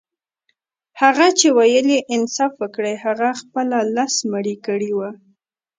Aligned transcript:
هغه 1.01 1.27
چي 1.39 1.47
ويل 1.57 1.87
يې 1.95 1.99
انصاف 2.15 2.51
وکړئ 2.61 2.95
هغه 3.05 3.29
خپله 3.41 3.77
لس 3.95 4.13
مړي 4.31 4.55
کړي 4.65 4.91
وه. 4.97 5.09